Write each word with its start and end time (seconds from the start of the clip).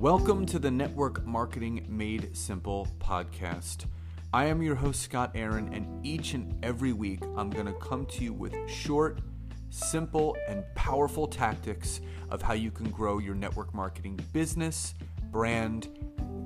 Welcome 0.00 0.46
to 0.46 0.58
the 0.58 0.70
Network 0.70 1.26
Marketing 1.26 1.84
Made 1.86 2.34
Simple 2.34 2.88
podcast. 3.00 3.84
I 4.32 4.46
am 4.46 4.62
your 4.62 4.74
host, 4.74 5.02
Scott 5.02 5.32
Aaron, 5.34 5.74
and 5.74 6.06
each 6.06 6.32
and 6.32 6.56
every 6.64 6.94
week 6.94 7.22
I'm 7.36 7.50
going 7.50 7.66
to 7.66 7.74
come 7.74 8.06
to 8.06 8.24
you 8.24 8.32
with 8.32 8.54
short, 8.66 9.20
simple, 9.68 10.38
and 10.48 10.64
powerful 10.74 11.26
tactics 11.26 12.00
of 12.30 12.40
how 12.40 12.54
you 12.54 12.70
can 12.70 12.88
grow 12.88 13.18
your 13.18 13.34
network 13.34 13.74
marketing 13.74 14.18
business, 14.32 14.94
brand, 15.24 15.90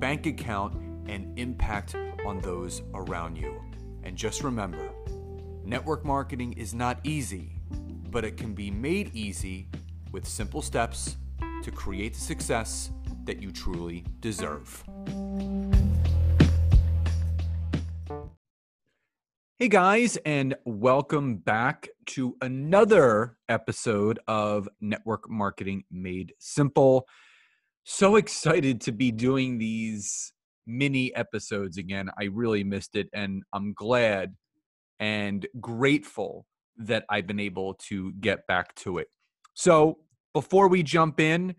bank 0.01 0.25
account, 0.25 0.75
and 1.07 1.39
impact 1.39 1.95
on 2.25 2.41
those 2.41 2.81
around 2.93 3.37
you. 3.37 3.63
And 4.03 4.17
just 4.17 4.43
remember 4.43 4.91
network 5.63 6.03
marketing 6.03 6.51
is 6.57 6.73
not 6.73 6.99
easy, 7.05 7.53
but 8.11 8.25
it 8.25 8.35
can 8.35 8.53
be 8.53 8.69
made 8.69 9.15
easy 9.15 9.69
with 10.11 10.27
simple 10.27 10.61
steps 10.61 11.15
to 11.63 11.71
create 11.71 12.15
the 12.15 12.19
success 12.19 12.91
that 13.25 13.41
you 13.41 13.51
truly 13.51 14.05
deserve. 14.19 14.83
Hey 19.57 19.69
guys, 19.69 20.17
and 20.25 20.55
welcome 20.65 21.37
back 21.37 21.87
to 22.07 22.35
another 22.41 23.37
episode 23.47 24.19
of 24.27 24.67
Network 24.81 25.29
Marketing 25.29 25.83
Made 25.89 26.33
Simple. 26.39 27.07
So 27.83 28.17
excited 28.17 28.81
to 28.81 28.91
be 28.91 29.11
doing 29.11 29.57
these 29.57 30.33
mini 30.67 31.15
episodes 31.15 31.77
again. 31.77 32.09
I 32.19 32.25
really 32.25 32.63
missed 32.63 32.95
it, 32.95 33.07
and 33.13 33.43
I'm 33.53 33.73
glad 33.73 34.35
and 34.99 35.47
grateful 35.61 36.45
that 36.77 37.05
I've 37.09 37.27
been 37.27 37.39
able 37.39 37.75
to 37.87 38.11
get 38.13 38.45
back 38.47 38.75
to 38.75 38.97
it. 38.97 39.07
So, 39.53 39.99
before 40.33 40.67
we 40.67 40.83
jump 40.83 41.19
in, 41.21 41.55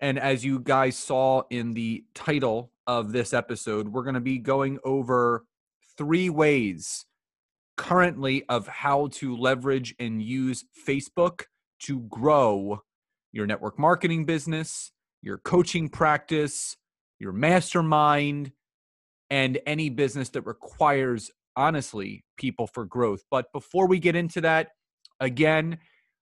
and 0.00 0.18
as 0.18 0.44
you 0.44 0.60
guys 0.60 0.96
saw 0.96 1.42
in 1.50 1.72
the 1.72 2.04
title 2.14 2.72
of 2.86 3.12
this 3.12 3.32
episode, 3.32 3.88
we're 3.88 4.02
going 4.02 4.14
to 4.14 4.20
be 4.20 4.38
going 4.38 4.78
over 4.84 5.44
three 5.96 6.28
ways 6.28 7.06
currently 7.76 8.44
of 8.48 8.66
how 8.66 9.08
to 9.12 9.36
leverage 9.36 9.94
and 9.98 10.22
use 10.22 10.64
Facebook 10.86 11.42
to 11.78 12.00
grow 12.00 12.82
your 13.32 13.46
network 13.46 13.78
marketing 13.78 14.24
business, 14.24 14.92
your 15.22 15.38
coaching 15.38 15.88
practice, 15.88 16.76
your 17.18 17.32
mastermind, 17.32 18.52
and 19.30 19.58
any 19.66 19.88
business 19.88 20.28
that 20.30 20.42
requires, 20.42 21.30
honestly, 21.56 22.24
people 22.36 22.66
for 22.66 22.84
growth. 22.84 23.24
But 23.30 23.52
before 23.52 23.86
we 23.86 23.98
get 23.98 24.16
into 24.16 24.40
that, 24.42 24.68
again, 25.20 25.78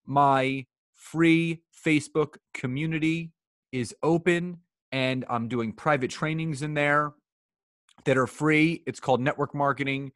my 0.07 0.67
free 0.93 1.63
Facebook 1.85 2.37
community 2.53 3.31
is 3.75 3.93
open 4.05 4.57
and 4.93 5.25
I'm 5.29 5.49
doing 5.49 5.73
private 5.73 6.09
trainings 6.13 6.63
in 6.63 6.75
there 6.75 7.13
that 8.05 8.17
are 8.17 8.29
free. 8.29 8.85
It's 8.87 9.01
called 9.01 9.21
Network 9.21 9.53
Marketing 9.53 10.13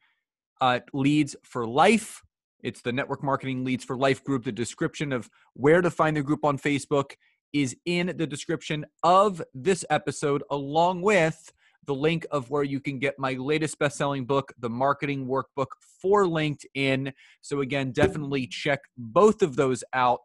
uh, 0.61 0.79
Leads 0.93 1.35
for 1.43 1.67
Life. 1.67 2.23
It's 2.63 2.81
the 2.81 2.93
Network 2.93 3.21
Marketing 3.21 3.65
Leads 3.65 3.83
for 3.83 3.97
Life 3.97 4.23
group. 4.23 4.45
The 4.45 4.53
description 4.53 5.11
of 5.11 5.29
where 5.55 5.81
to 5.81 5.91
find 5.91 6.15
the 6.15 6.23
group 6.23 6.45
on 6.45 6.57
Facebook 6.57 7.11
is 7.51 7.75
in 7.85 8.13
the 8.15 8.25
description 8.25 8.85
of 9.03 9.41
this 9.53 9.83
episode, 9.89 10.41
along 10.51 11.01
with 11.01 11.51
the 11.85 11.95
link 11.95 12.25
of 12.31 12.49
where 12.49 12.63
you 12.63 12.79
can 12.79 12.97
get 12.97 13.19
my 13.19 13.33
latest 13.33 13.77
best 13.77 13.97
selling 13.97 14.23
book, 14.23 14.53
The 14.59 14.69
Marketing 14.69 15.27
Workbook 15.27 15.67
for 16.01 16.25
LinkedIn. 16.25 17.11
So, 17.41 17.59
again, 17.59 17.91
definitely 17.91 18.47
check 18.47 18.79
both 18.97 19.41
of 19.41 19.57
those 19.57 19.83
out. 19.93 20.19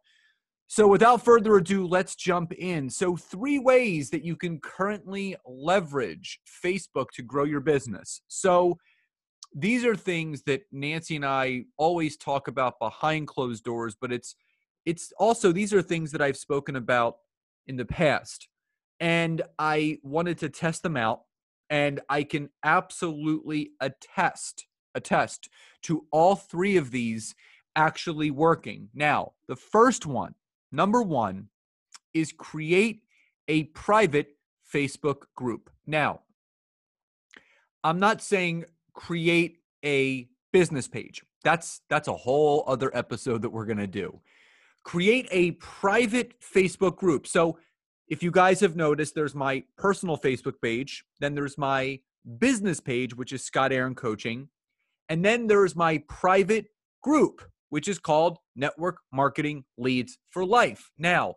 So, 0.67 0.89
without 0.89 1.25
further 1.25 1.57
ado, 1.57 1.87
let's 1.87 2.17
jump 2.17 2.53
in. 2.53 2.89
So, 2.91 3.17
three 3.17 3.59
ways 3.59 4.11
that 4.11 4.25
you 4.25 4.35
can 4.35 4.61
currently 4.61 5.37
leverage 5.47 6.41
Facebook 6.65 7.11
to 7.15 7.23
grow 7.23 7.45
your 7.45 7.61
business. 7.61 8.23
So, 8.29 8.79
these 9.55 9.85
are 9.85 9.95
things 9.95 10.43
that 10.43 10.63
Nancy 10.73 11.17
and 11.17 11.25
I 11.25 11.65
always 11.77 12.17
talk 12.17 12.49
about 12.49 12.79
behind 12.81 13.29
closed 13.29 13.65
doors, 13.65 13.97
but 14.01 14.13
it's 14.13 14.35
it's 14.85 15.13
also 15.19 15.53
these 15.53 15.73
are 15.73 15.83
things 15.83 16.11
that 16.13 16.21
I've 16.21 16.37
spoken 16.37 16.77
about 16.77 17.17
in 17.67 17.77
the 17.77 17.85
past. 17.85 18.49
And 19.01 19.43
I 19.59 19.99
wanted 20.03 20.39
to 20.39 20.49
test 20.49 20.83
them 20.83 20.97
out 20.97 21.23
and 21.71 22.01
I 22.09 22.23
can 22.25 22.51
absolutely 22.65 23.71
attest 23.81 24.67
attest 24.95 25.49
to 25.83 26.07
all 26.13 26.37
three 26.37 26.77
of 26.77 26.91
these 26.91 27.35
actually 27.75 28.31
working. 28.31 28.89
Now, 28.95 29.33
the 29.49 29.57
first 29.57 30.07
one 30.07 30.35
Number 30.75 31.03
one 31.03 31.51
is 32.13 32.33
create 32.33 33.03
a 33.47 33.65
private 33.65 34.37
Facebook 34.73 35.23
group. 35.37 35.71
Now, 35.87 36.23
I'm 37.85 38.01
not 38.01 38.21
saying 38.21 38.65
create 38.93 39.59
a 39.85 40.29
business 40.53 40.89
page. 40.89 41.23
That's 41.45 41.83
that's 41.89 42.09
a 42.09 42.17
whole 42.17 42.65
other 42.67 42.91
episode 42.97 43.43
that 43.43 43.51
we're 43.51 43.67
going 43.67 43.79
to 43.79 43.87
do. 43.87 44.21
Create 44.83 45.29
a 45.31 45.53
private 45.53 46.41
Facebook 46.41 46.97
group. 46.97 47.29
So, 47.29 47.59
if 48.09 48.23
you 48.23 48.33
guys 48.33 48.59
have 48.61 48.75
noticed 48.75 49.15
there's 49.15 49.35
my 49.35 49.63
personal 49.79 50.19
Facebook 50.19 50.61
page, 50.61 51.05
then 51.21 51.37
there's 51.37 51.57
my 51.57 52.01
business 52.39 52.81
page 52.81 53.15
which 53.15 53.33
is 53.33 53.45
Scott 53.45 53.71
Aaron 53.71 53.95
Coaching, 53.95 54.49
and 55.09 55.25
then 55.25 55.47
there's 55.47 55.77
my 55.77 55.99
private 56.09 56.67
group 57.01 57.43
which 57.75 57.89
is 57.89 57.99
called 57.99 58.39
Network 58.55 58.99
Marketing 59.13 59.65
Leads 59.79 60.17
for 60.31 60.47
Life. 60.47 60.93
Now, 60.97 61.35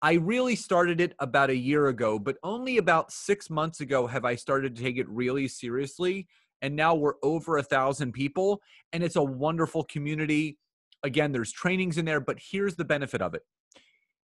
I 0.00 0.12
really 0.12 0.54
started 0.54 1.00
it 1.00 1.12
about 1.18 1.50
a 1.50 1.56
year 1.56 1.88
ago, 1.88 2.20
but 2.20 2.36
only 2.44 2.78
about 2.78 3.10
six 3.10 3.50
months 3.50 3.80
ago 3.80 4.06
have 4.06 4.24
I 4.24 4.36
started 4.36 4.76
to 4.76 4.82
take 4.82 4.96
it 4.96 5.08
really 5.08 5.48
seriously. 5.48 6.28
And 6.62 6.76
now 6.76 6.94
we're 6.94 7.14
over 7.24 7.56
a 7.56 7.64
thousand 7.64 8.12
people, 8.12 8.60
and 8.92 9.02
it's 9.02 9.16
a 9.16 9.24
wonderful 9.24 9.82
community. 9.82 10.56
Again, 11.02 11.32
there's 11.32 11.50
trainings 11.50 11.98
in 11.98 12.04
there, 12.04 12.20
but 12.20 12.38
here's 12.52 12.76
the 12.76 12.84
benefit 12.84 13.20
of 13.20 13.34
it. 13.34 13.42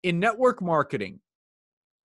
In 0.03 0.19
network 0.19 0.61
marketing, 0.61 1.21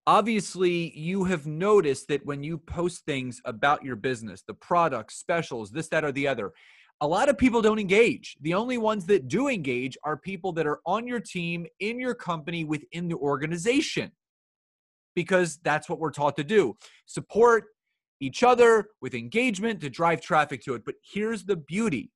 obviously 0.06 0.96
you 0.96 1.24
have 1.24 1.44
noticed 1.44 2.06
that 2.06 2.24
when 2.24 2.44
you 2.44 2.56
post 2.56 3.04
things 3.04 3.40
about 3.44 3.82
your 3.82 3.96
business, 3.96 4.44
the 4.46 4.54
products, 4.54 5.16
specials, 5.16 5.72
this, 5.72 5.88
that, 5.88 6.04
or 6.04 6.12
the 6.12 6.28
other, 6.28 6.52
a 7.00 7.06
lot 7.06 7.28
of 7.28 7.38
people 7.38 7.62
don't 7.62 7.78
engage. 7.78 8.36
The 8.40 8.54
only 8.54 8.78
ones 8.78 9.06
that 9.06 9.28
do 9.28 9.48
engage 9.48 9.96
are 10.02 10.16
people 10.16 10.52
that 10.52 10.66
are 10.66 10.80
on 10.84 11.06
your 11.06 11.20
team, 11.20 11.66
in 11.80 12.00
your 12.00 12.14
company, 12.14 12.64
within 12.64 13.08
the 13.08 13.16
organization, 13.16 14.10
because 15.14 15.58
that's 15.62 15.88
what 15.88 16.00
we're 16.00 16.10
taught 16.10 16.36
to 16.36 16.44
do 16.44 16.76
support 17.06 17.66
each 18.20 18.42
other 18.42 18.88
with 19.00 19.14
engagement 19.14 19.80
to 19.80 19.88
drive 19.88 20.20
traffic 20.20 20.62
to 20.64 20.74
it. 20.74 20.84
But 20.84 20.96
here's 21.02 21.44
the 21.44 21.56
beauty 21.56 22.10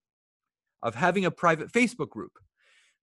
of 0.82 0.96
having 0.96 1.24
a 1.24 1.30
private 1.30 1.70
Facebook 1.70 2.10
group 2.10 2.32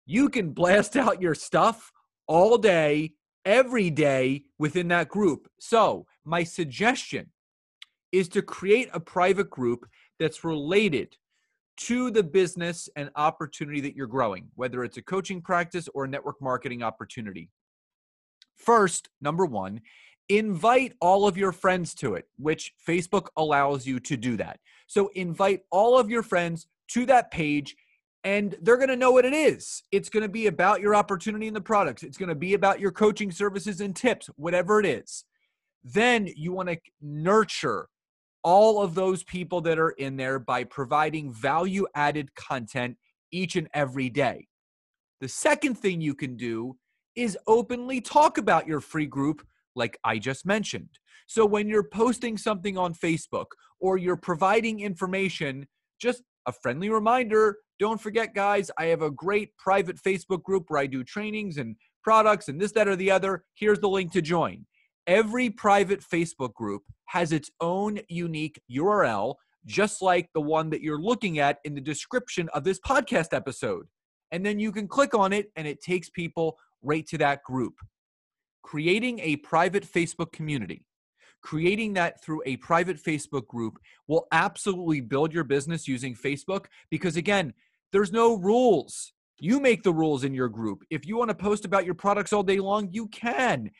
you 0.04 0.28
can 0.28 0.50
blast 0.50 0.96
out 1.04 1.22
your 1.22 1.34
stuff 1.34 1.92
all 2.26 2.58
day, 2.58 3.12
every 3.44 3.90
day 3.90 4.44
within 4.58 4.88
that 4.88 5.08
group. 5.08 5.48
So, 5.60 6.06
my 6.24 6.42
suggestion 6.42 7.30
is 8.10 8.28
to 8.30 8.42
create 8.42 8.88
a 8.92 9.00
private 9.00 9.50
group 9.50 9.86
that's 10.18 10.44
related 10.44 11.16
to 11.78 12.10
the 12.10 12.22
business 12.22 12.88
and 12.96 13.10
opportunity 13.16 13.80
that 13.80 13.94
you're 13.94 14.06
growing, 14.06 14.48
whether 14.56 14.84
it's 14.84 14.96
a 14.96 15.02
coaching 15.02 15.40
practice 15.40 15.88
or 15.94 16.04
a 16.04 16.08
network 16.08 16.40
marketing 16.42 16.82
opportunity. 16.82 17.48
First, 18.56 19.08
number 19.20 19.46
one, 19.46 19.80
invite 20.28 20.94
all 21.00 21.26
of 21.26 21.36
your 21.36 21.52
friends 21.52 21.94
to 21.94 22.14
it, 22.14 22.26
which 22.36 22.74
Facebook 22.86 23.28
allows 23.36 23.86
you 23.86 24.00
to 24.00 24.16
do 24.16 24.36
that. 24.36 24.58
So 24.86 25.10
invite 25.14 25.60
all 25.70 25.98
of 25.98 26.10
your 26.10 26.22
friends 26.22 26.66
to 26.88 27.06
that 27.06 27.30
page 27.30 27.76
and 28.24 28.56
they're 28.62 28.76
going 28.76 28.88
to 28.88 28.96
know 28.96 29.12
what 29.12 29.24
it 29.24 29.32
is. 29.32 29.84
It's 29.92 30.08
going 30.08 30.24
to 30.24 30.28
be 30.28 30.48
about 30.48 30.80
your 30.80 30.94
opportunity 30.94 31.46
and 31.46 31.56
the 31.56 31.60
products. 31.60 32.02
It's 32.02 32.19
going 32.19 32.28
to 32.28 32.34
be 32.34 32.54
about 32.54 32.81
your 32.81 32.90
coaching 32.90 33.31
services 33.31 33.81
and 33.81 33.94
tips, 33.94 34.28
whatever 34.36 34.81
it 34.81 34.86
is. 34.86 35.24
Then 35.84 36.28
you 36.36 36.52
want 36.52 36.69
to 36.69 36.78
nurture 37.00 37.88
all 38.48 38.80
of 38.82 38.94
those 38.94 39.22
people 39.24 39.60
that 39.60 39.78
are 39.78 39.90
in 39.90 40.16
there 40.16 40.38
by 40.38 40.64
providing 40.64 41.30
value 41.30 41.86
added 41.94 42.34
content 42.34 42.96
each 43.30 43.56
and 43.56 43.68
every 43.74 44.08
day. 44.08 44.48
The 45.20 45.28
second 45.28 45.74
thing 45.74 46.00
you 46.00 46.14
can 46.14 46.34
do 46.34 46.74
is 47.14 47.36
openly 47.46 48.00
talk 48.00 48.38
about 48.38 48.66
your 48.66 48.80
free 48.80 49.04
group, 49.04 49.46
like 49.76 49.98
I 50.02 50.18
just 50.18 50.46
mentioned. 50.46 50.88
So 51.26 51.44
when 51.44 51.68
you're 51.68 51.90
posting 51.90 52.38
something 52.38 52.78
on 52.78 52.94
Facebook 52.94 53.48
or 53.80 53.98
you're 53.98 54.16
providing 54.16 54.80
information, 54.80 55.66
just 56.00 56.22
a 56.46 56.52
friendly 56.52 56.88
reminder 56.88 57.58
don't 57.78 58.00
forget, 58.00 58.34
guys, 58.34 58.70
I 58.78 58.86
have 58.86 59.02
a 59.02 59.10
great 59.10 59.54
private 59.58 59.98
Facebook 60.02 60.42
group 60.42 60.64
where 60.68 60.80
I 60.80 60.86
do 60.86 61.04
trainings 61.04 61.58
and 61.58 61.76
products 62.02 62.48
and 62.48 62.58
this, 62.58 62.72
that, 62.72 62.88
or 62.88 62.96
the 62.96 63.10
other. 63.10 63.44
Here's 63.54 63.78
the 63.78 63.90
link 63.90 64.10
to 64.12 64.22
join. 64.22 64.64
Every 65.08 65.50
private 65.50 66.02
Facebook 66.02 66.55
group 66.55 66.82
has 67.06 67.32
its 67.32 67.50
own 67.60 67.99
unique 68.08 68.60
URL, 68.70 69.34
just 69.66 70.02
like 70.02 70.28
the 70.34 70.40
one 70.40 70.70
that 70.70 70.82
you're 70.82 71.00
looking 71.00 71.40
at 71.40 71.58
in 71.64 71.75
the 71.75 71.81
description 71.81 72.49
of 72.55 72.62
this 72.62 72.78
podcast 72.78 73.32
episode. 73.32 73.87
And 74.31 74.46
then 74.46 74.60
you 74.60 74.70
can 74.70 74.87
click 74.87 75.14
on 75.14 75.32
it 75.32 75.50
and 75.56 75.66
it 75.66 75.82
takes 75.82 76.10
people 76.10 76.58
right 76.82 77.06
to 77.08 77.19
that 77.19 77.43
group. 77.43 77.75
creating 78.62 79.19
a 79.20 79.37
private 79.37 79.84
Facebook 79.84 80.31
community, 80.32 80.84
creating 81.43 81.94
that 81.94 82.22
through 82.22 82.43
a 82.44 82.56
private 82.58 83.02
Facebook 83.02 83.46
group 83.46 83.78
will 84.08 84.26
absolutely 84.32 85.00
build 85.00 85.32
your 85.32 85.44
business 85.44 85.88
using 85.88 86.14
Facebook 86.14 86.66
because, 86.90 87.16
again, 87.16 87.55
there's 87.93 88.12
no 88.12 88.37
rules. 88.37 89.14
You 89.38 89.58
make 89.60 89.82
the 89.82 89.93
rules 89.93 90.22
in 90.25 90.34
your 90.34 90.50
group. 90.50 90.82
If 90.90 91.06
you 91.06 91.16
want 91.16 91.31
to 91.31 91.34
post 91.34 91.64
about 91.64 91.87
your 91.87 91.94
products 91.94 92.32
all 92.32 92.43
day 92.43 92.58
long, 92.58 92.88
you 92.93 93.08
can. 93.08 93.70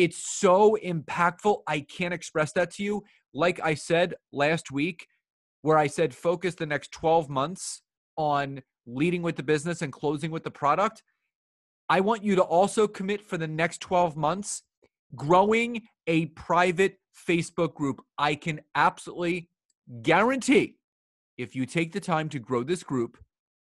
It's 0.00 0.38
so 0.38 0.78
impactful. 0.82 1.58
I 1.66 1.80
can't 1.80 2.14
express 2.14 2.52
that 2.52 2.70
to 2.76 2.82
you. 2.82 3.04
Like 3.34 3.60
I 3.62 3.74
said 3.74 4.14
last 4.32 4.70
week, 4.70 5.06
where 5.60 5.76
I 5.76 5.88
said 5.88 6.14
focus 6.14 6.54
the 6.54 6.64
next 6.64 6.90
12 6.92 7.28
months 7.28 7.82
on 8.16 8.62
leading 8.86 9.20
with 9.20 9.36
the 9.36 9.42
business 9.42 9.82
and 9.82 9.92
closing 9.92 10.30
with 10.30 10.42
the 10.42 10.50
product. 10.50 11.02
I 11.90 12.00
want 12.00 12.24
you 12.24 12.34
to 12.36 12.42
also 12.42 12.88
commit 12.88 13.20
for 13.20 13.36
the 13.36 13.46
next 13.46 13.82
12 13.82 14.16
months 14.16 14.62
growing 15.14 15.82
a 16.06 16.26
private 16.28 16.96
Facebook 17.28 17.74
group. 17.74 18.00
I 18.16 18.36
can 18.36 18.62
absolutely 18.74 19.50
guarantee 20.00 20.76
if 21.36 21.54
you 21.54 21.66
take 21.66 21.92
the 21.92 22.00
time 22.00 22.30
to 22.30 22.38
grow 22.38 22.62
this 22.62 22.82
group 22.82 23.18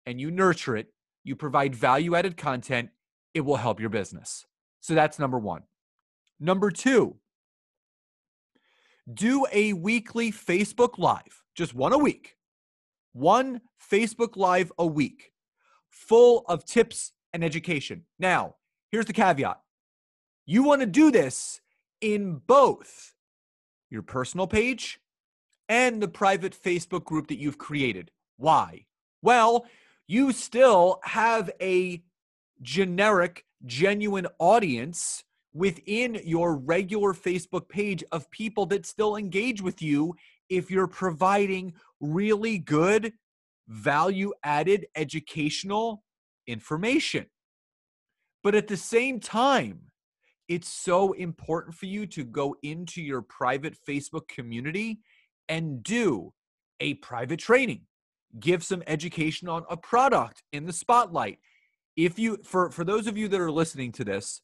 and 0.06 0.22
you 0.22 0.30
nurture 0.30 0.78
it, 0.78 0.94
you 1.24 1.36
provide 1.36 1.74
value 1.74 2.14
added 2.14 2.38
content, 2.38 2.90
it 3.34 3.42
will 3.42 3.56
help 3.56 3.80
your 3.80 3.90
business. 3.90 4.46
So 4.80 4.94
that's 4.94 5.18
number 5.18 5.40
one. 5.40 5.64
Number 6.40 6.72
two, 6.72 7.18
do 9.12 9.46
a 9.52 9.74
weekly 9.74 10.32
Facebook 10.32 10.98
Live, 10.98 11.44
just 11.56 11.74
one 11.74 11.94
a 11.94 11.98
week. 11.98 12.36
One 13.14 13.62
Facebook 13.92 14.38
Live 14.38 14.72
a 14.78 14.86
week, 14.86 15.32
full 15.90 16.46
of 16.48 16.64
tips 16.64 17.12
and 17.34 17.44
education. 17.44 18.06
Now, 18.20 18.56
here's 18.92 19.06
the 19.06 19.14
caveat 19.14 19.60
you 20.46 20.64
want 20.64 20.82
to 20.82 20.88
do 20.88 21.12
this 21.12 21.62
in 22.02 22.42
both 22.48 23.14
your 23.90 24.02
personal 24.02 24.48
page 24.48 25.00
and 25.68 26.02
the 26.02 26.08
private 26.08 26.56
Facebook 26.60 27.04
group 27.04 27.28
that 27.28 27.40
you've 27.40 27.58
created. 27.58 28.12
Why? 28.38 28.86
Well, 29.22 29.66
you 30.08 30.32
still 30.32 31.00
have 31.04 31.52
a 31.62 32.02
generic, 32.62 33.46
genuine 33.66 34.28
audience 34.40 35.24
within 35.54 36.20
your 36.24 36.56
regular 36.58 37.14
Facebook 37.14 37.68
page 37.70 38.04
of 38.12 38.30
people 38.32 38.66
that 38.68 38.86
still 38.86 39.16
engage 39.16 39.62
with 39.62 39.82
you 39.82 40.16
if 40.50 40.70
you're 40.70 40.88
providing 40.88 41.74
really 42.00 42.58
good, 42.58 43.14
value 43.68 44.34
added 44.44 44.86
educational 44.96 46.04
information. 46.48 47.26
But 48.44 48.56
at 48.56 48.68
the 48.68 48.78
same 48.78 49.20
time, 49.20 49.82
it's 50.48 50.70
so 50.70 51.14
important 51.14 51.76
for 51.76 51.86
you 51.86 52.08
to 52.08 52.24
go 52.24 52.56
into 52.64 53.02
your 53.02 53.22
private 53.22 53.76
Facebook 53.88 54.28
community 54.28 55.00
and 55.48 55.84
do 55.84 56.34
a 56.80 56.96
private 56.96 57.40
training. 57.40 57.82
Give 58.40 58.64
some 58.64 58.84
education 58.88 59.48
on 59.50 59.64
a 59.70 59.78
product 59.78 60.44
in 60.52 60.66
the 60.66 60.74
spotlight. 60.74 61.40
If 61.96 62.18
you 62.18 62.38
for 62.44 62.72
for 62.72 62.84
those 62.84 63.08
of 63.08 63.18
you 63.18 63.28
that 63.28 63.42
are 63.42 63.52
listening 63.52 63.92
to 63.94 64.04
this 64.04 64.42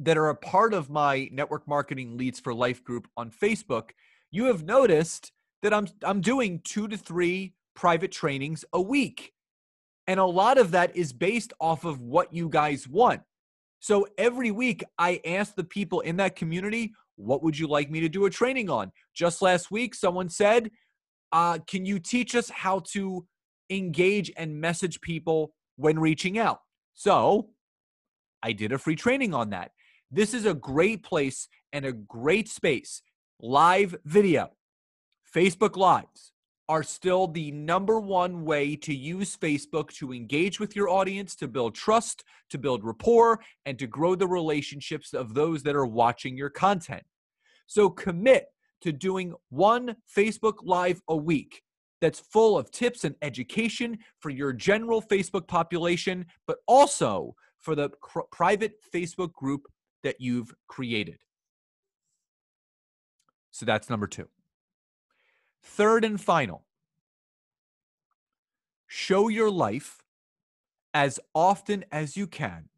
that 0.00 0.16
are 0.16 0.28
a 0.28 0.34
part 0.34 0.74
of 0.74 0.90
my 0.90 1.28
network 1.32 1.66
marketing 1.66 2.16
leads 2.16 2.38
for 2.38 2.54
life 2.54 2.84
group 2.84 3.08
on 3.16 3.30
Facebook, 3.30 3.90
you 4.30 4.44
have 4.44 4.64
noticed 4.64 5.32
that 5.62 5.74
I'm 5.74 5.88
I'm 6.02 6.20
doing 6.20 6.60
2 6.64 6.88
to 6.88 6.96
3 6.96 7.52
private 7.74 8.12
trainings 8.12 8.64
a 8.72 8.80
week. 8.80 9.32
And 10.06 10.18
a 10.18 10.24
lot 10.24 10.58
of 10.58 10.70
that 10.70 10.96
is 10.96 11.12
based 11.12 11.52
off 11.60 11.84
of 11.84 12.00
what 12.00 12.32
you 12.32 12.48
guys 12.48 12.88
want. 12.88 13.22
So 13.80 14.06
every 14.16 14.50
week 14.50 14.82
I 14.98 15.20
ask 15.24 15.54
the 15.54 15.64
people 15.64 16.00
in 16.00 16.16
that 16.16 16.34
community, 16.34 16.92
what 17.16 17.42
would 17.42 17.58
you 17.58 17.68
like 17.68 17.90
me 17.90 18.00
to 18.00 18.08
do 18.08 18.24
a 18.24 18.30
training 18.30 18.70
on? 18.70 18.90
Just 19.14 19.42
last 19.42 19.70
week 19.70 19.94
someone 19.94 20.28
said, 20.28 20.70
uh, 21.32 21.58
can 21.66 21.84
you 21.84 21.98
teach 21.98 22.34
us 22.34 22.48
how 22.48 22.80
to 22.92 23.26
engage 23.70 24.32
and 24.36 24.60
message 24.60 25.00
people 25.00 25.52
when 25.76 25.98
reaching 25.98 26.38
out? 26.38 26.60
So 26.94 27.50
I 28.42 28.52
did 28.52 28.72
a 28.72 28.78
free 28.78 28.96
training 28.96 29.34
on 29.34 29.50
that. 29.50 29.72
This 30.10 30.32
is 30.32 30.46
a 30.46 30.54
great 30.54 31.02
place 31.02 31.48
and 31.70 31.84
a 31.84 31.92
great 31.92 32.48
space. 32.48 33.02
Live 33.40 33.94
video. 34.06 34.52
Facebook 35.34 35.76
Lives 35.76 36.32
are 36.66 36.82
still 36.82 37.26
the 37.26 37.50
number 37.50 38.00
one 38.00 38.46
way 38.46 38.74
to 38.76 38.94
use 38.94 39.36
Facebook 39.36 39.92
to 39.96 40.14
engage 40.14 40.58
with 40.58 40.74
your 40.74 40.88
audience, 40.88 41.36
to 41.36 41.48
build 41.48 41.74
trust, 41.74 42.24
to 42.48 42.56
build 42.56 42.84
rapport, 42.84 43.40
and 43.66 43.78
to 43.78 43.86
grow 43.86 44.14
the 44.14 44.26
relationships 44.26 45.12
of 45.12 45.34
those 45.34 45.62
that 45.62 45.76
are 45.76 45.86
watching 45.86 46.38
your 46.38 46.50
content. 46.50 47.02
So 47.66 47.90
commit 47.90 48.46
to 48.80 48.92
doing 48.92 49.34
one 49.50 49.96
Facebook 50.16 50.54
Live 50.62 51.02
a 51.08 51.16
week 51.16 51.62
that's 52.00 52.20
full 52.20 52.56
of 52.56 52.70
tips 52.70 53.04
and 53.04 53.14
education 53.20 53.98
for 54.20 54.30
your 54.30 54.54
general 54.54 55.02
Facebook 55.02 55.46
population, 55.46 56.24
but 56.46 56.58
also 56.66 57.34
for 57.58 57.74
the 57.74 57.90
private 58.30 58.76
Facebook 58.94 59.34
group 59.34 59.66
that 60.02 60.20
you've 60.20 60.54
created. 60.66 61.18
So 63.50 63.66
that's 63.66 63.90
number 63.90 64.06
two. 64.06 64.28
Third 65.62 66.04
and 66.04 66.20
final, 66.20 66.64
show 68.86 69.28
your 69.28 69.50
life 69.50 70.02
as 70.94 71.20
often 71.34 71.84
as 71.90 72.16
you 72.16 72.26
can 72.26 72.68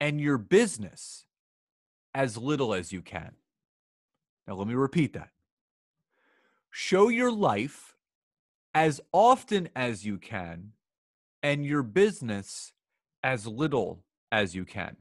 and 0.00 0.20
your 0.20 0.38
business 0.38 1.26
as 2.14 2.36
little 2.36 2.74
as 2.74 2.92
you 2.92 3.02
can. 3.02 3.32
Now, 4.46 4.54
let 4.54 4.66
me 4.66 4.74
repeat 4.74 5.12
that. 5.12 5.30
Show 6.70 7.08
your 7.08 7.30
life 7.30 7.94
as 8.74 9.00
often 9.12 9.68
as 9.76 10.06
you 10.06 10.18
can 10.18 10.72
and 11.42 11.64
your 11.64 11.82
business 11.82 12.72
as 13.22 13.46
little 13.46 14.04
as 14.32 14.54
you 14.54 14.64
can. 14.64 14.96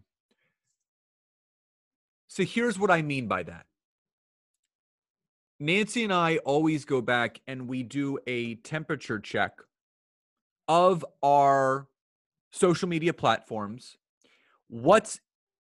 So, 2.28 2.44
here's 2.44 2.78
what 2.78 2.92
I 2.92 3.02
mean 3.02 3.28
by 3.28 3.44
that 3.44 3.66
Nancy 5.60 6.04
and 6.04 6.14
I 6.14 6.38
always 6.38 6.86
go 6.86 7.02
back 7.02 7.42
and 7.48 7.68
we 7.68 7.84
do 7.84 8.20
a 8.28 8.56
temperature 8.56 9.20
check 9.20 9.60
of 10.68 11.06
our 11.24 11.88
social 12.52 12.88
media 12.88 13.14
platforms. 13.14 13.98
What's 14.68 15.20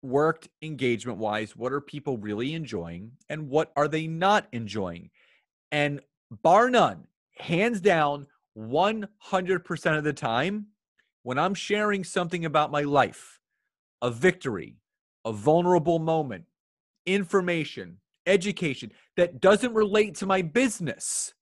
worked 0.01 0.49
engagement 0.61 1.17
wise? 1.17 1.55
What 1.55 1.73
are 1.73 1.81
people 1.81 2.17
really 2.17 2.53
enjoying? 2.53 3.13
And 3.29 3.49
what 3.49 3.71
are 3.75 3.87
they 3.87 4.07
not 4.07 4.47
enjoying? 4.51 5.09
And 5.71 6.01
bar 6.29 6.69
none, 6.69 7.07
hands 7.37 7.81
down, 7.81 8.27
100% 8.57 9.97
of 9.97 10.03
the 10.03 10.13
time, 10.13 10.67
when 11.23 11.39
I'm 11.39 11.55
sharing 11.55 12.03
something 12.03 12.45
about 12.45 12.71
my 12.71 12.81
life, 12.81 13.39
a 14.01 14.11
victory, 14.11 14.77
a 15.25 15.31
vulnerable 15.31 15.99
moment, 15.99 16.45
information, 17.05 17.97
education 18.25 18.91
that 19.17 19.41
doesn't 19.41 19.73
relate 19.73 20.15
to 20.15 20.25
my 20.25 20.41
business, 20.41 21.33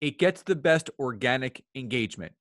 it 0.00 0.18
gets 0.18 0.42
the 0.42 0.56
best 0.56 0.90
organic 0.98 1.64
engagement. 1.74 2.32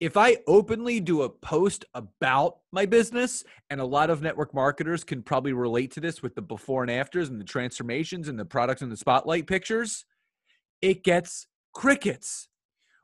If 0.00 0.16
I 0.16 0.38
openly 0.48 0.98
do 0.98 1.22
a 1.22 1.28
post 1.28 1.84
about 1.94 2.56
my 2.72 2.86
business, 2.86 3.44
and 3.70 3.80
a 3.80 3.84
lot 3.84 4.10
of 4.10 4.20
network 4.20 4.52
marketers 4.52 5.04
can 5.04 5.22
probably 5.22 5.52
relate 5.52 5.92
to 5.92 6.00
this 6.00 6.20
with 6.20 6.34
the 6.34 6.42
before 6.42 6.82
and 6.82 6.90
afters 6.90 7.28
and 7.28 7.40
the 7.40 7.44
transformations 7.44 8.26
and 8.26 8.36
the 8.36 8.44
products 8.44 8.82
and 8.82 8.90
the 8.90 8.96
spotlight 8.96 9.46
pictures, 9.46 10.04
it 10.80 11.04
gets 11.04 11.46
crickets. 11.72 12.48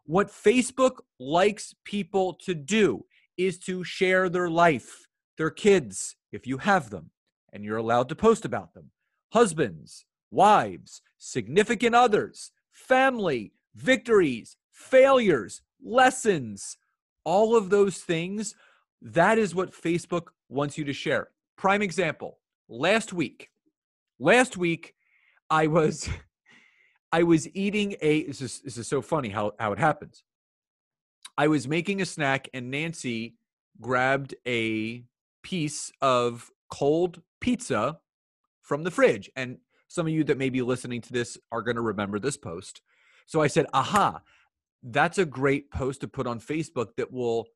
What 0.07 0.29
Facebook 0.29 0.97
likes 1.21 1.73
people 1.85 2.35
to 2.45 2.55
do 2.55 3.05
is 3.37 3.59
to 3.61 3.85
share 3.85 4.29
their 4.29 4.51
life, 4.51 5.07
their 5.37 5.51
kids, 5.51 6.17
if 6.33 6.49
you 6.49 6.59
have 6.59 6.91
them, 6.91 7.13
and 7.59 7.65
you're 7.65 7.77
allowed 7.77 8.09
to 8.09 8.15
post 8.15 8.45
about 8.45 8.73
them 8.73 8.93
husbands, 9.33 10.05
wives, 10.31 11.03
significant 11.19 11.93
others, 11.93 12.53
family, 12.71 13.53
victories, 13.75 14.57
failures, 14.71 15.61
lessons, 15.85 16.77
all 17.25 17.57
of 17.57 17.69
those 17.69 17.99
things. 17.99 18.55
That 19.03 19.39
is 19.39 19.57
what 19.57 19.73
Facebook 19.73 20.29
wants 20.49 20.79
you 20.79 20.85
to 20.85 20.93
share. 20.93 21.31
Prime 21.57 21.83
example 21.83 22.39
last 22.69 23.13
week, 23.13 23.51
last 24.19 24.57
week, 24.57 24.95
I 25.51 25.67
was. 25.67 26.09
I 27.11 27.23
was 27.23 27.49
eating 27.57 27.97
a 28.03 28.25
this 28.25 28.43
is 28.43 28.61
this 28.61 28.77
is 28.77 28.87
so 28.87 29.01
funny 29.01 29.31
how 29.31 29.53
how 29.59 29.73
it 29.73 29.79
happens. 29.79 30.25
I 31.39 31.49
was 31.49 31.67
making 31.67 32.03
a 32.03 32.07
snack 32.07 32.51
and 32.53 32.71
Nancy 32.71 33.37
grabbed 33.81 34.35
a 34.47 35.05
piece 35.43 35.91
of 36.03 36.51
cold 36.71 37.23
pizza 37.41 37.99
from 38.61 38.85
the 38.85 38.91
fridge. 38.91 39.31
And 39.37 39.59
some 39.89 40.07
of 40.07 40.13
you 40.13 40.25
that 40.25 40.39
may 40.39 40.51
be 40.51 40.63
listening 40.63 41.01
to 41.03 41.13
this 41.13 41.39
are 41.51 41.63
going 41.63 41.77
to 41.77 41.83
remember 41.83 42.19
this 42.19 42.37
post. 42.37 42.83
So 43.27 43.41
I 43.41 43.47
said, 43.47 43.67
aha, 43.73 44.21
that's 44.83 45.19
a 45.19 45.25
great 45.25 45.71
post 45.71 46.01
to 46.03 46.09
put 46.09 46.27
on 46.27 46.41
Facebook 46.41 46.97
that 46.97 47.13
will 47.13 47.47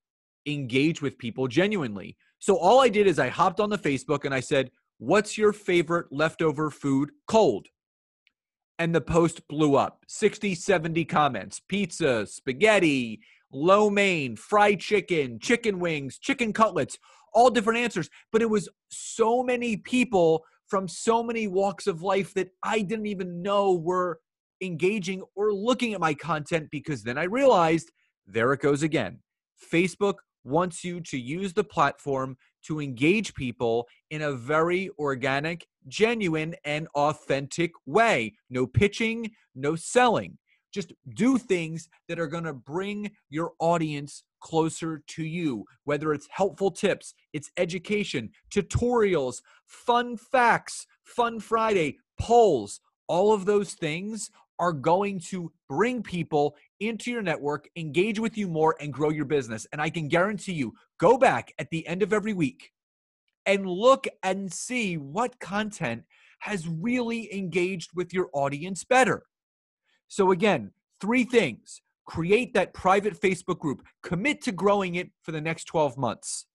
engage 0.47 1.01
with 1.01 1.19
people 1.19 1.47
genuinely. 1.49 2.17
So 2.39 2.57
all 2.57 2.81
I 2.81 2.89
did 2.89 3.07
is 3.07 3.19
I 3.19 3.29
hopped 3.29 3.61
on 3.61 3.71
the 3.71 3.79
Facebook 3.79 4.25
and 4.25 4.35
I 4.35 4.41
said, 4.41 4.71
What's 4.99 5.37
your 5.37 5.53
favorite 5.53 6.13
leftover 6.13 6.71
food 6.71 7.11
cold? 7.27 7.67
And 8.79 8.95
the 8.95 9.01
post 9.01 9.47
blew 9.49 9.75
up 9.75 10.05
60, 10.07 10.55
70 10.55 11.05
comments 11.07 11.61
pizza, 11.61 12.27
spaghetti, 12.27 13.21
lo 13.53 13.91
mein, 13.91 14.37
fried 14.37 14.81
chicken, 14.81 15.39
chicken 15.41 15.81
wings, 15.81 16.19
chicken 16.19 16.53
cutlets, 16.53 16.99
all 17.33 17.51
different 17.51 17.79
answers. 17.79 18.09
But 18.31 18.43
it 18.43 18.51
was 18.51 18.69
so 18.89 19.43
many 19.43 19.77
people 19.77 20.45
from 20.69 20.89
so 20.89 21.23
many 21.23 21.49
walks 21.49 21.87
of 21.87 22.03
life 22.03 22.33
that 22.35 22.49
I 22.63 22.81
didn't 22.81 23.07
even 23.07 23.43
know 23.43 23.75
were 23.75 24.21
engaging 24.63 25.23
or 25.35 25.53
looking 25.53 25.93
at 25.93 26.01
my 26.01 26.15
content 26.15 26.69
because 26.71 27.03
then 27.03 27.19
I 27.19 27.25
realized 27.25 27.91
there 28.27 28.53
it 28.53 28.61
goes 28.61 28.83
again. 28.83 29.19
Facebook 29.73 30.15
wants 30.45 30.85
you 30.85 31.01
to 31.01 31.19
use 31.19 31.53
the 31.53 31.65
platform 31.65 32.37
to 32.67 32.81
engage 32.81 33.35
people 33.35 33.87
in 34.11 34.23
a 34.23 34.33
very 34.33 34.91
organic, 34.99 35.67
genuine, 35.89 36.55
and 36.65 36.89
authentic 36.95 37.73
way. 37.87 38.35
No 38.51 38.67
pitching, 38.67 39.31
no 39.55 39.77
selling. 39.77 40.39
Just 40.73 40.93
do 41.15 41.39
things 41.39 41.89
that 42.09 42.19
are 42.19 42.27
going 42.27 42.45
to 42.45 42.55
bring 42.55 43.11
your 43.29 43.53
audience 43.59 44.25
closer 44.43 45.03
to 45.07 45.25
you, 45.25 45.65
whether 45.85 46.13
it's 46.13 46.29
helpful 46.31 46.71
tips, 46.71 47.15
it's 47.33 47.51
education, 47.57 48.31
tutorials, 48.51 49.41
fun 49.67 50.17
facts, 50.17 50.87
fun 51.05 51.41
Friday, 51.41 51.99
polls, 52.21 52.81
all 53.09 53.33
of 53.33 53.47
those 53.47 53.75
things 53.75 54.31
are 54.59 54.73
going 54.73 55.19
to 55.19 55.51
bring 55.69 56.03
people 56.03 56.55
into 56.81 57.11
your 57.11 57.23
network, 57.23 57.69
engage 57.77 58.21
with 58.21 58.37
you 58.37 58.47
more, 58.47 58.77
and 58.81 58.93
grow 58.93 59.11
your 59.11 59.25
business. 59.25 59.67
And 59.73 59.81
I 59.81 59.91
can 59.91 60.09
guarantee 60.09 60.53
you, 60.53 60.75
go 60.99 61.19
back 61.19 61.53
at 61.59 61.71
the 61.71 61.87
end 61.87 62.03
of 62.03 62.13
every 62.13 62.33
week 62.33 62.71
and 63.47 63.67
look 63.67 64.07
and 64.23 64.53
see 64.53 64.97
what 64.97 65.41
content 65.41 66.05
has 66.41 66.69
really 66.69 67.33
engaged 67.35 67.91
with 67.95 68.13
your 68.13 68.29
audience 68.33 68.85
better. 68.85 69.23
So, 70.09 70.31
again, 70.31 70.73
three 71.01 71.25
things 71.25 71.81
create 72.07 72.55
that 72.55 72.75
private 72.75 73.21
Facebook 73.21 73.59
group, 73.59 73.83
commit 74.03 74.43
to 74.43 74.53
growing 74.53 74.97
it 74.97 75.11
for 75.23 75.33
the 75.33 75.41
next 75.41 75.65
12 75.65 75.97
months. 75.97 76.47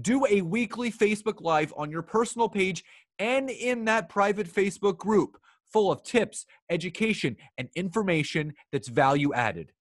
Do 0.00 0.26
a 0.26 0.42
weekly 0.42 0.92
Facebook 0.92 1.40
Live 1.40 1.72
on 1.76 1.90
your 1.90 2.02
personal 2.02 2.48
page 2.48 2.84
and 3.18 3.48
in 3.48 3.84
that 3.86 4.08
private 4.08 4.46
Facebook 4.46 4.98
group 4.98 5.38
full 5.72 5.90
of 5.90 6.02
tips, 6.02 6.46
education, 6.70 7.36
and 7.56 7.68
information 7.74 8.54
that's 8.72 8.88
value 8.88 9.32
added. 9.34 9.72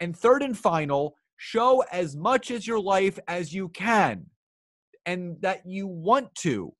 And 0.00 0.16
third 0.16 0.42
and 0.42 0.56
final, 0.56 1.16
show 1.36 1.84
as 1.92 2.16
much 2.16 2.50
as 2.50 2.66
your 2.66 2.80
life 2.80 3.18
as 3.28 3.52
you 3.52 3.68
can 3.68 4.26
and 5.04 5.36
that 5.40 5.62
you 5.66 5.86
want 5.86 6.34
to, 6.34 6.74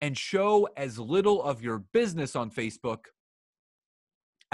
and 0.00 0.18
show 0.18 0.68
as 0.76 0.98
little 0.98 1.42
of 1.42 1.62
your 1.62 1.78
business 1.94 2.36
on 2.36 2.50
Facebook 2.50 2.98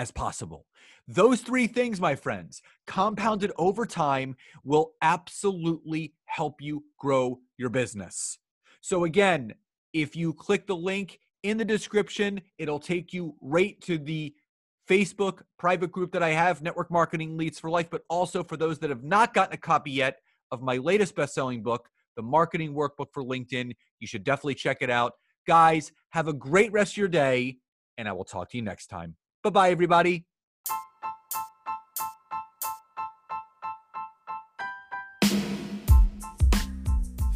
as 0.00 0.11
possible. 0.11 0.66
Those 1.07 1.40
three 1.40 1.66
things, 1.66 2.00
my 2.00 2.14
friends, 2.14 2.62
compounded 2.87 3.52
over 3.59 3.85
time, 3.85 4.37
will 4.64 4.92
absolutely 5.02 6.14
help 6.26 6.61
you 6.61 6.85
grow 6.99 7.40
your 7.59 7.71
business. 7.71 8.38
So, 8.80 9.04
again, 9.04 9.54
if 9.92 10.14
you 10.14 10.33
click 10.33 10.66
the 10.66 10.76
link 10.76 11.19
in 11.42 11.57
the 11.57 11.64
description. 11.64 12.40
It'll 12.59 12.80
take 12.80 13.12
you 13.12 13.35
right 13.40 13.80
to 13.83 13.99
the 13.99 14.35
Facebook 14.88 15.42
private 15.59 15.92
group 15.92 16.12
that 16.12 16.23
I 16.23 16.30
have, 16.30 16.62
Network 16.62 16.90
Marketing 16.90 17.37
Leads 17.37 17.59
for 17.59 17.71
Life, 17.71 17.88
but 17.90 18.02
also 18.09 18.42
for 18.42 18.57
those 18.57 18.78
that 18.80 18.90
have 18.90 19.04
not 19.04 19.35
gotten 19.35 19.54
a 19.54 19.59
copy 19.59 19.92
yet 19.92 20.16
of 20.50 20.62
my 20.62 20.78
latest 20.78 21.14
best 21.14 21.35
selling 21.35 21.62
book, 21.62 21.88
The 22.16 22.23
Marketing 22.23 22.75
Workbook 22.75 23.12
for 23.12 23.23
LinkedIn. 23.23 23.73
You 24.00 24.07
should 24.07 24.25
definitely 24.25 24.57
check 24.57 24.78
it 24.80 24.90
out. 24.90 25.12
Guys, 25.47 25.92
have 26.11 26.28
a 26.28 26.33
great 26.33 26.73
rest 26.73 26.95
of 26.95 26.97
your 26.97 27.09
day, 27.09 27.59
and 27.99 28.09
I 28.09 28.12
will 28.12 28.25
talk 28.25 28.50
to 28.50 28.57
you 28.57 28.62
next 28.62 28.88
time. 28.88 29.16
Bye 29.43 29.51
bye, 29.51 29.71
everybody. 29.71 30.25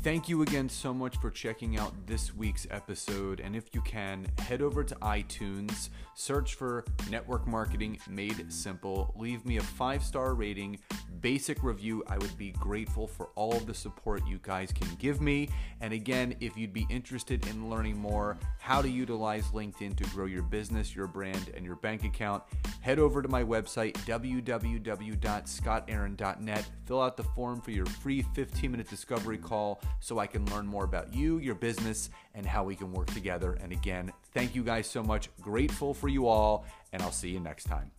Thank 0.05 0.29
you 0.29 0.43
again 0.43 0.69
so 0.69 0.93
much 0.93 1.17
for 1.17 1.31
checking 1.31 1.79
out 1.79 1.95
this 2.07 2.35
week's 2.35 2.67
episode. 2.71 3.41
And 3.41 3.57
if 3.57 3.75
you 3.75 3.81
can, 3.81 4.27
head 4.39 4.61
over 4.61 4.85
to 4.85 4.95
iTunes, 4.97 5.89
search 6.15 6.57
for 6.57 6.85
Network 7.09 7.47
Marketing 7.47 7.99
Made 8.07 8.53
Simple, 8.53 9.15
leave 9.17 9.47
me 9.47 9.57
a 9.57 9.63
five 9.63 10.05
star 10.05 10.35
rating, 10.35 10.79
basic 11.23 11.63
review. 11.63 12.05
I 12.07 12.19
would 12.19 12.37
be 12.37 12.51
grateful 12.51 13.07
for 13.07 13.31
all 13.35 13.57
of 13.57 13.67
the 13.67 13.73
support 13.73 14.27
you 14.27 14.39
guys 14.43 14.73
can 14.73 14.95
give 14.97 15.23
me. 15.23 15.49
And 15.81 15.95
again, 15.95 16.35
if 16.39 16.55
you'd 16.55 16.75
be 16.75 16.87
interested 16.91 17.47
in 17.47 17.71
learning 17.71 17.97
more 17.97 18.37
how 18.59 18.83
to 18.83 18.91
utilize 18.91 19.47
LinkedIn 19.53 19.97
to 19.97 20.05
grow 20.11 20.27
your 20.27 20.43
business, 20.43 20.95
your 20.95 21.07
brand, 21.07 21.51
and 21.57 21.65
your 21.65 21.77
bank 21.77 22.05
account, 22.05 22.43
head 22.83 22.99
over 22.99 23.23
to 23.23 23.29
my 23.29 23.43
website, 23.43 23.95
www.scottaaron.net. 24.05 26.71
Fill 26.85 27.01
out 27.01 27.17
the 27.17 27.23
form 27.23 27.63
for 27.63 27.71
your 27.71 27.87
free 27.87 28.21
15 28.35 28.71
minute 28.71 28.91
discovery 28.91 29.39
call 29.39 29.81
so 30.01 30.19
I 30.19 30.27
can 30.27 30.45
learn 30.47 30.67
more 30.67 30.85
about 30.85 31.15
you, 31.15 31.39
your 31.39 31.55
business, 31.55 32.11
and 32.35 32.47
how 32.47 32.65
we 32.65 32.77
can 32.77 32.93
work 32.93 33.07
together. 33.09 33.59
And 33.61 33.73
again, 33.73 34.13
thank 34.33 34.55
you 34.55 34.63
guys 34.63 34.87
so 34.87 35.03
much. 35.03 35.31
Grateful 35.41 35.95
for 35.95 36.09
you 36.09 36.27
all, 36.27 36.67
and 36.93 37.03
I'll 37.03 37.13
see 37.13 37.31
you 37.31 37.41
next 37.41 37.65
time. 37.65 37.91